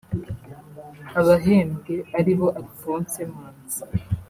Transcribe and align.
Abahembwe 1.19 1.95
ari 2.19 2.33
bo 2.39 2.47
Alphonse 2.59 3.19
Manzi 3.33 3.81